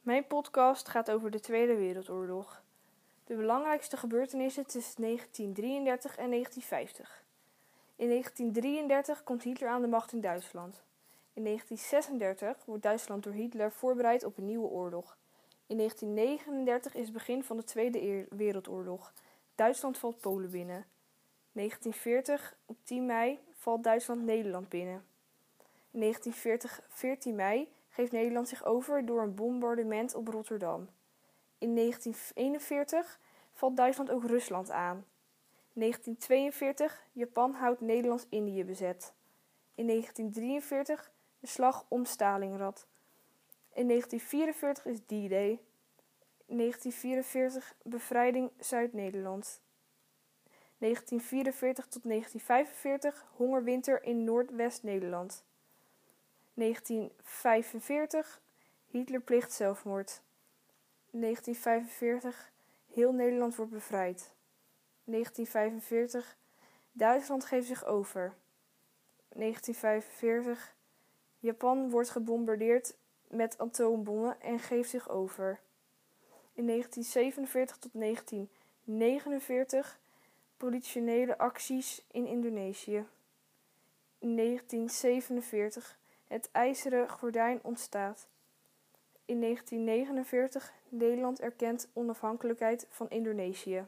[0.00, 2.62] Mijn podcast gaat over de Tweede Wereldoorlog.
[3.24, 7.24] De belangrijkste gebeurtenissen tussen 1933 en 1950.
[7.96, 10.82] In 1933 komt Hitler aan de macht in Duitsland.
[11.32, 15.16] In 1936 wordt Duitsland door Hitler voorbereid op een nieuwe oorlog.
[15.66, 19.12] In 1939 is het begin van de Tweede Wereldoorlog.
[19.54, 20.86] Duitsland valt Polen binnen.
[21.52, 25.04] 1940, op 10 mei, valt Duitsland Nederland binnen.
[25.90, 27.68] In 1940, 14 mei,
[28.00, 30.88] geeft Nederland zich over door een bombardement op Rotterdam.
[31.58, 33.20] In 1941
[33.52, 35.04] valt Duitsland ook Rusland aan.
[35.72, 39.14] 1942 Japan houdt Nederlands-Indië bezet.
[39.74, 42.86] In 1943 de slag om Stalingrad.
[43.72, 45.60] In 1944 is D-Day.
[46.46, 49.62] In 1944 bevrijding Zuid-Nederland.
[50.78, 55.44] 1944 tot 1945 hongerwinter in Noordwest-Nederland.
[56.60, 58.40] 1945
[58.86, 60.22] Hitler plicht zelfmoord.
[61.10, 62.52] 1945
[62.86, 64.34] heel Nederland wordt bevrijd.
[65.04, 66.36] 1945
[66.92, 68.34] Duitsland geeft zich over.
[69.28, 70.74] 1945
[71.38, 72.96] Japan wordt gebombardeerd
[73.28, 75.60] met atoombommen en geeft zich over.
[76.52, 80.00] In 1947 tot 1949
[80.56, 83.06] politionele acties in Indonesië.
[84.18, 85.98] In 1947
[86.30, 88.28] het ijzeren gordijn ontstaat.
[89.24, 93.86] In 1949 Nederland erkent onafhankelijkheid van Indonesië.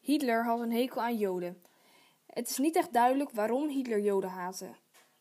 [0.00, 1.62] Hitler had een hekel aan Joden.
[2.26, 4.70] Het is niet echt duidelijk waarom Hitler Joden haatte,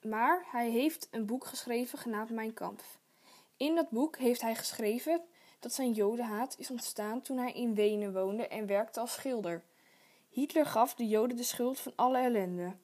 [0.01, 2.99] maar hij heeft een boek geschreven genaamd Mijn Kampf.
[3.57, 5.21] In dat boek heeft hij geschreven
[5.59, 9.63] dat zijn Jodenhaat is ontstaan toen hij in Wenen woonde en werkte als schilder.
[10.29, 12.75] Hitler gaf de Joden de schuld van alle ellende.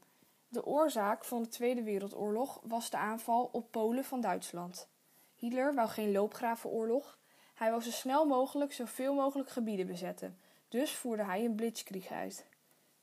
[0.54, 4.88] De oorzaak van de Tweede Wereldoorlog was de aanval op Polen van Duitsland.
[5.36, 7.18] Hitler wou geen loopgravenoorlog.
[7.54, 10.38] Hij wou zo snel mogelijk zoveel mogelijk gebieden bezetten.
[10.68, 12.46] Dus voerde hij een blitzkrieg uit.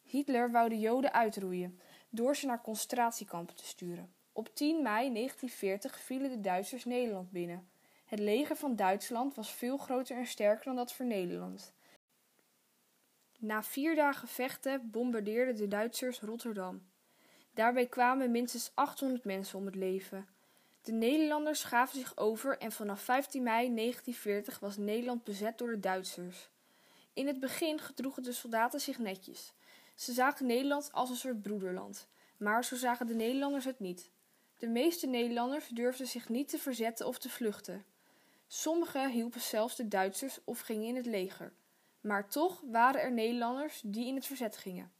[0.03, 4.15] Hitler wou de Joden uitroeien door ze naar concentratiekampen te sturen.
[4.33, 7.69] Op 10 mei 1940 vielen de Duitsers Nederland binnen.
[8.05, 11.73] Het leger van Duitsland was veel groter en sterker dan dat voor Nederland.
[13.39, 16.89] Na vier dagen vechten bombardeerden de Duitsers Rotterdam.
[17.55, 20.29] Daarbij kwamen minstens 800 mensen om het leven.
[20.83, 25.81] De Nederlanders gaven zich over en vanaf 15 mei 1940 was Nederland bezet door de
[25.81, 26.49] Duitsers.
[27.13, 29.53] In het begin gedroegen de soldaten zich netjes.
[29.95, 34.11] Ze zagen Nederland als een soort broederland, maar zo zagen de Nederlanders het niet.
[34.59, 37.85] De meeste Nederlanders durfden zich niet te verzetten of te vluchten.
[38.47, 41.53] Sommigen hielpen zelfs de Duitsers of gingen in het leger.
[42.01, 44.93] Maar toch waren er Nederlanders die in het verzet gingen.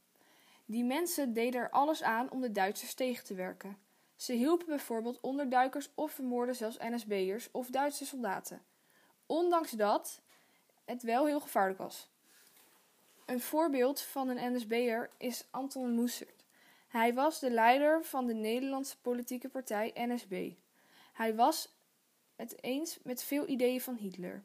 [0.71, 3.77] Die mensen deden er alles aan om de Duitsers tegen te werken.
[4.15, 8.61] Ze hielpen bijvoorbeeld onderduikers of vermoorden zelfs NSB'ers of Duitse soldaten.
[9.25, 10.21] Ondanks dat
[10.85, 12.09] het wel heel gevaarlijk was.
[13.25, 16.43] Een voorbeeld van een NSB'er is Anton Moesert.
[16.87, 20.51] Hij was de leider van de Nederlandse politieke partij NSB.
[21.13, 21.75] Hij was
[22.35, 24.43] het eens met veel ideeën van Hitler.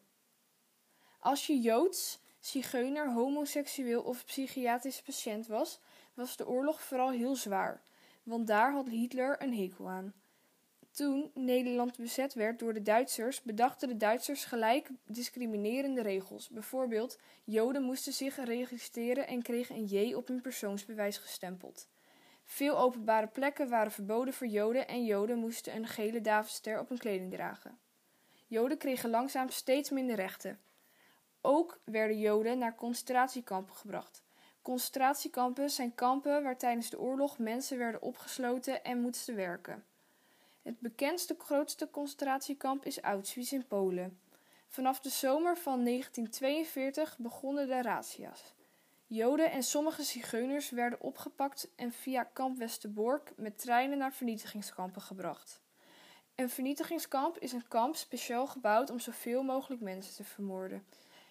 [1.18, 5.80] Als je Joods, zigeuner, homoseksueel of psychiatrisch patiënt was,
[6.16, 7.82] was de oorlog vooral heel zwaar,
[8.22, 10.14] want daar had Hitler een hekel aan.
[10.90, 16.48] Toen Nederland bezet werd door de Duitsers, bedachten de Duitsers gelijk discriminerende regels.
[16.48, 21.88] Bijvoorbeeld, Joden moesten zich registreren en kregen een J op hun persoonsbewijs gestempeld.
[22.44, 26.98] Veel openbare plekken waren verboden voor Joden en Joden moesten een gele Davidster op hun
[26.98, 27.78] kleding dragen.
[28.46, 30.60] Joden kregen langzaam steeds minder rechten.
[31.40, 34.22] Ook werden Joden naar concentratiekampen gebracht.
[34.66, 39.84] Concentratiekampen zijn kampen waar tijdens de oorlog mensen werden opgesloten en moesten werken.
[40.62, 44.20] Het bekendste grootste concentratiekamp is Auschwitz in Polen.
[44.68, 48.54] Vanaf de zomer van 1942 begonnen de razzia's.
[49.06, 55.60] Joden en sommige zigeuners werden opgepakt en via kamp Westerbork met treinen naar vernietigingskampen gebracht.
[56.34, 60.86] Een vernietigingskamp is een kamp speciaal gebouwd om zoveel mogelijk mensen te vermoorden.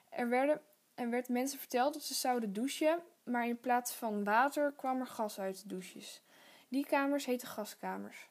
[0.09, 0.61] Er, werden,
[0.93, 5.07] er werd mensen verteld dat ze zouden douchen, maar in plaats van water kwam er
[5.07, 6.21] gas uit de douches.
[6.67, 8.29] Die kamers heten gaskamers.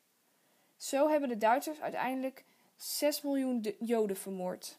[0.76, 2.44] Zo hebben de Duitsers uiteindelijk
[2.76, 4.78] 6 miljoen Joden vermoord.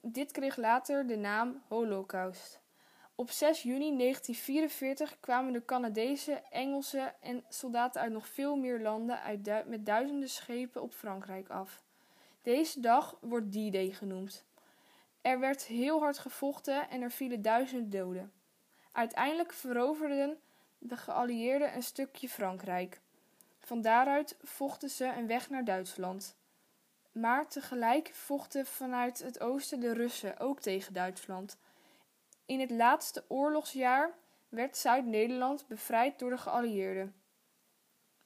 [0.00, 2.60] Dit kreeg later de naam Holocaust.
[3.14, 9.20] Op 6 juni 1944 kwamen de Canadezen, Engelsen en soldaten uit nog veel meer landen
[9.22, 11.82] uit met duizenden schepen op Frankrijk af.
[12.42, 14.44] Deze dag wordt D-Day genoemd.
[15.20, 18.32] Er werd heel hard gevochten en er vielen duizenden doden.
[18.92, 20.40] Uiteindelijk veroverden
[20.78, 23.00] de geallieerden een stukje Frankrijk.
[23.58, 26.36] Van daaruit vochten ze een weg naar Duitsland.
[27.12, 31.56] Maar tegelijk vochten vanuit het oosten de Russen ook tegen Duitsland.
[32.46, 34.14] In het laatste oorlogsjaar
[34.48, 37.14] werd Zuid-Nederland bevrijd door de geallieerden.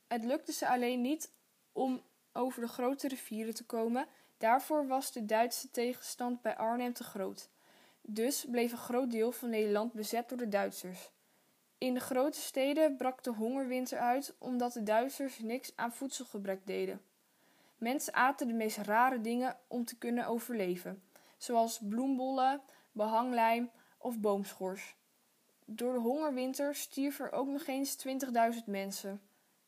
[0.07, 1.31] Het lukte ze alleen niet
[1.73, 2.03] om
[2.33, 4.07] over de grote rivieren te komen.
[4.39, 7.49] Daarvoor was de Duitse tegenstand bij Arnhem te groot.
[8.07, 11.11] Dus bleef een groot deel van Nederland bezet door de Duitsers.
[11.79, 17.01] In de grote steden brak de hongerwinter uit omdat de Duitsers niks aan voedselgebrek deden.
[17.77, 21.03] Mensen aten de meest rare dingen om te kunnen overleven,
[21.37, 22.61] zoals bloembollen,
[22.93, 24.97] behanglijm of boomschors.
[25.65, 29.21] Door de hongerwinter stierf er ook nog eens 20.000 mensen.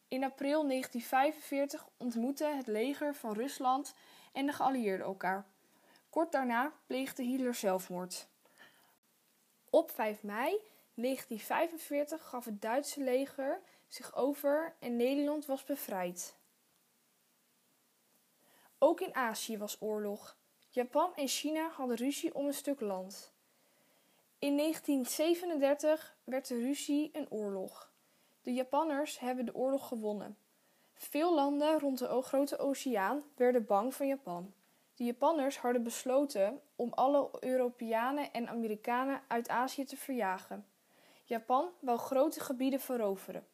[0.08, 3.94] In april 1945 ontmoetten het leger van Rusland
[4.32, 5.46] en de geallieerden elkaar.
[6.16, 8.28] Kort daarna pleegde Hitler zelfmoord.
[9.70, 10.60] Op 5 mei
[10.94, 16.36] 1945 gaf het Duitse leger zich over en Nederland was bevrijd.
[18.78, 20.36] Ook in Azië was oorlog.
[20.68, 23.32] Japan en China hadden ruzie om een stuk land.
[24.38, 27.92] In 1937 werd de ruzie een oorlog.
[28.42, 30.38] De Japanners hebben de oorlog gewonnen.
[30.94, 34.54] Veel landen rond de Grote Oceaan werden bang van Japan.
[34.96, 40.66] De Japanners hadden besloten om alle Europeanen en Amerikanen uit Azië te verjagen.
[41.24, 43.46] Japan wou grote gebieden veroveren.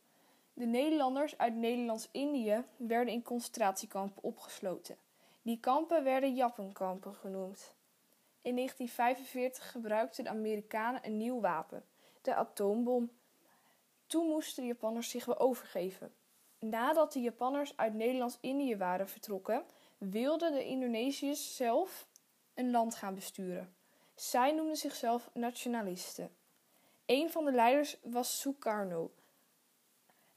[0.55, 4.97] De Nederlanders uit Nederlands-Indië werden in concentratiekampen opgesloten.
[5.43, 7.75] Die kampen werden Jappenkampen genoemd.
[8.43, 11.85] In 1945 gebruikten de Amerikanen een nieuw wapen,
[12.21, 13.11] de atoombom.
[14.07, 16.15] Toen moesten de Japanners zich weer overgeven.
[16.59, 19.65] Nadat de Japanners uit Nederlands-Indië waren vertrokken,
[20.11, 22.07] wilden de Indonesiërs zelf
[22.55, 23.75] een land gaan besturen.
[24.15, 26.31] Zij noemden zichzelf nationalisten.
[27.07, 29.11] Een van de leiders was Sukarno.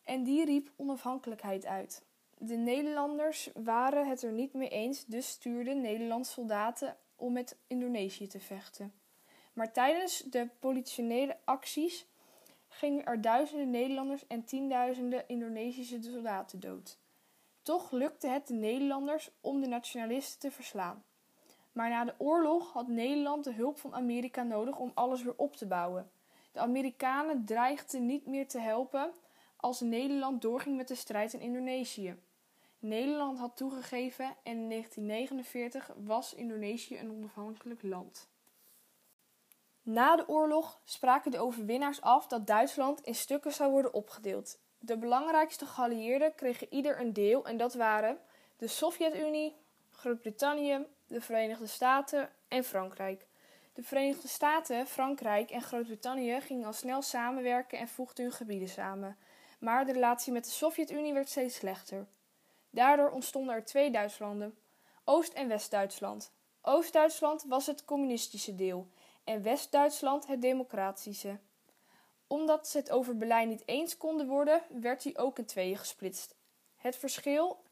[0.03, 2.03] En die riep onafhankelijkheid uit.
[2.37, 8.27] De Nederlanders waren het er niet mee eens, dus stuurden Nederlandse soldaten om met Indonesië
[8.27, 8.93] te vechten.
[9.53, 12.05] Maar tijdens de politionele acties
[12.67, 16.97] gingen er duizenden Nederlanders en tienduizenden Indonesische soldaten dood.
[17.65, 21.03] Toch lukte het de Nederlanders om de nationalisten te verslaan.
[21.71, 25.55] Maar na de oorlog had Nederland de hulp van Amerika nodig om alles weer op
[25.55, 26.11] te bouwen.
[26.51, 29.11] De Amerikanen dreigden niet meer te helpen
[29.55, 32.17] als Nederland doorging met de strijd in Indonesië.
[32.79, 38.29] Nederland had toegegeven en in 1949 was Indonesië een onafhankelijk land.
[39.81, 44.59] Na de oorlog spraken de overwinnaars af dat Duitsland in stukken zou worden opgedeeld.
[44.85, 48.19] De belangrijkste geallieerden kregen ieder een deel en dat waren
[48.57, 49.55] de Sovjet-Unie,
[49.89, 53.27] Groot-Brittannië, de Verenigde Staten en Frankrijk.
[53.73, 59.17] De Verenigde Staten, Frankrijk en Groot-Brittannië gingen al snel samenwerken en voegden hun gebieden samen.
[59.59, 62.07] Maar de relatie met de Sovjet-Unie werd steeds slechter.
[62.69, 64.57] Daardoor ontstonden er twee Duitslanden:
[65.03, 66.31] Oost- en West-Duitsland.
[66.61, 68.87] Oost-Duitsland was het communistische deel
[69.23, 71.39] en West-Duitsland het democratische.
[72.27, 76.35] Omdat ze het over Berlijn niet eens konden worden, werd hij ook in tweeën gesplitst.
[76.75, 77.63] Het verschil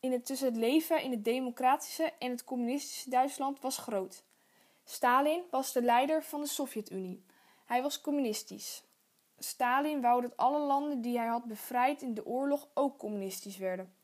[0.00, 4.24] in het, tussen het leven in het democratische en het communistische Duitsland was groot.
[4.84, 7.24] Stalin was de leider van de Sovjet-Unie.
[7.64, 8.84] Hij was communistisch.
[9.38, 13.94] Stalin wou dat alle landen die hij had bevrijd in de oorlog ook communistisch werden.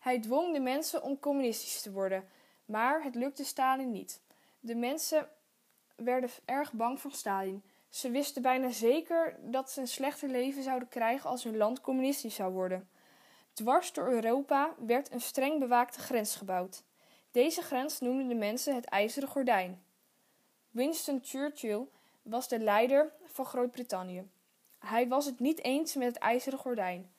[0.00, 2.28] Hij dwong de mensen om communistisch te worden,
[2.64, 4.20] maar het lukte Stalin niet.
[4.60, 5.28] De mensen
[5.96, 7.62] werden erg bang voor Stalin.
[7.88, 12.34] Ze wisten bijna zeker dat ze een slechter leven zouden krijgen als hun land communistisch
[12.34, 12.88] zou worden.
[13.52, 16.82] Dwars door Europa werd een streng bewaakte grens gebouwd.
[17.30, 19.82] Deze grens noemden de mensen het IJzeren Gordijn.
[20.70, 21.86] Winston Churchill
[22.22, 24.28] was de leider van Groot-Brittannië.
[24.78, 27.10] Hij was het niet eens met het IJzeren Gordijn.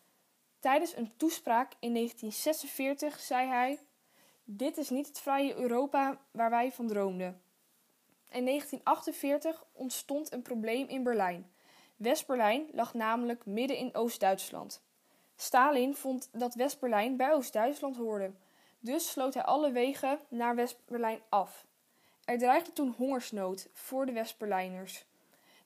[0.60, 3.80] Tijdens een toespraak in 1946 zei hij:
[4.44, 7.42] Dit is niet het vrije Europa waar wij van droomden.
[8.32, 11.52] In 1948 ontstond een probleem in Berlijn.
[11.96, 14.82] West-Berlijn lag namelijk midden in Oost-Duitsland.
[15.36, 18.32] Stalin vond dat West-Berlijn bij Oost-Duitsland hoorde,
[18.80, 21.66] dus sloot hij alle wegen naar West-Berlijn af.
[22.26, 25.06] Er dreigde toen hongersnood voor de West-Berlijners.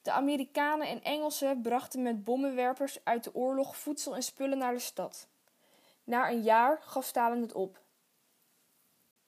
[0.02, 4.80] De Amerikanen en Engelsen brachten met bommenwerpers uit de oorlog voedsel en spullen naar de
[4.80, 5.28] stad.
[6.04, 7.80] Na een jaar gaf Stalin het op.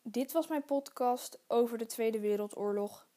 [0.01, 3.07] Dit was mijn podcast over de Tweede Wereldoorlog.